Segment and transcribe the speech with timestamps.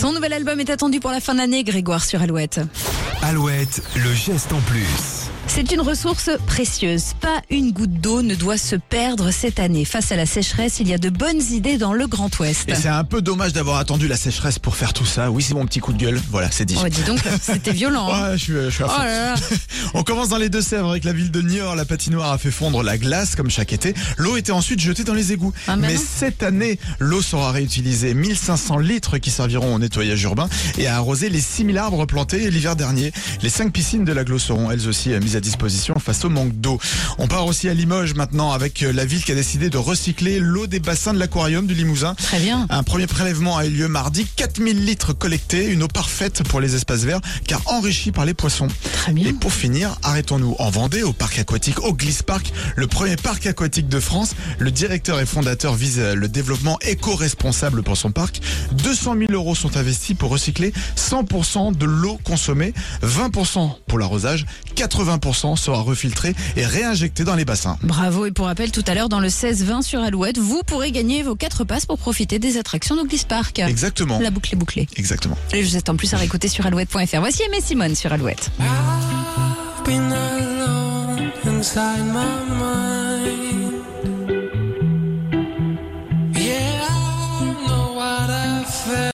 [0.00, 2.60] Son nouvel album est attendu pour la fin d'année, Grégoire sur Alouette.
[3.22, 4.86] Alouette, le geste en plus.
[5.48, 7.14] C'est une ressource précieuse.
[7.20, 9.86] Pas une goutte d'eau ne doit se perdre cette année.
[9.86, 12.68] Face à la sécheresse, il y a de bonnes idées dans le Grand Ouest.
[12.68, 15.30] Et c'est un peu dommage d'avoir attendu la sécheresse pour faire tout ça.
[15.30, 16.20] Oui, c'est mon petit coup de gueule.
[16.30, 16.76] Voilà, c'est dit.
[16.82, 18.12] Oh, dis donc, c'était violent.
[18.12, 18.32] hein.
[18.32, 19.02] Ouais, je suis, je suis à Oh fond.
[19.02, 19.34] là là.
[19.94, 21.76] On commence dans les Deux-Sèvres avec la ville de Niort.
[21.76, 23.94] La patinoire a fait fondre la glace comme chaque été.
[24.18, 25.54] L'eau était ensuite jetée dans les égouts.
[25.66, 26.00] Ah, mais Mais non.
[26.18, 28.12] cette année, l'eau sera réutilisée.
[28.12, 32.76] 1500 litres qui serviront au nettoyage urbain et à arroser les 6000 arbres plantés l'hiver
[32.76, 33.07] dernier.
[33.42, 36.78] Les cinq piscines de l'agglo seront elles aussi mises à disposition face au manque d'eau.
[37.18, 40.38] On part aussi à Limoges maintenant avec euh, la ville qui a décidé de recycler
[40.38, 42.14] l'eau des bassins de l'aquarium du Limousin.
[42.14, 42.66] Très bien.
[42.70, 44.26] Un premier prélèvement a eu lieu mardi.
[44.36, 48.68] 4000 litres collectés, une eau parfaite pour les espaces verts car enrichie par les poissons.
[48.92, 49.28] Très bien.
[49.28, 53.88] Et pour finir, arrêtons-nous en Vendée, au parc aquatique Oglis Park, le premier parc aquatique
[53.88, 54.34] de France.
[54.58, 58.40] Le directeur et fondateur vise euh, le développement éco-responsable pour son parc.
[58.72, 64.46] 200 000 euros sont investis pour recycler 100% de l'eau consommée, 20% pour l'arrosage,
[64.76, 67.78] 80% sera refiltré et réinjecté dans les bassins.
[67.82, 68.26] Bravo.
[68.26, 71.34] Et pour rappel, tout à l'heure, dans le 16-20 sur Alouette, vous pourrez gagner vos
[71.34, 73.58] 4 passes pour profiter des attractions d'Oglis Park.
[73.58, 74.18] Exactement.
[74.20, 74.88] La boucle est bouclée.
[74.96, 75.36] Exactement.
[75.52, 77.20] Et je vous en plus à réécouter sur alouette.fr.
[77.20, 78.50] Voici Aimé Simone sur Alouette.
[78.58, 82.24] I've been alone inside my
[82.58, 83.77] mind.